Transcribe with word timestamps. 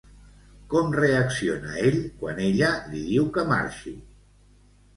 Com 0.71 0.89
reacciona 0.99 1.75
ell 1.91 1.99
quan 2.23 2.43
ella 2.47 2.73
li 2.89 3.05
diu 3.13 3.31
que 3.39 3.47
marxi? 3.55 3.97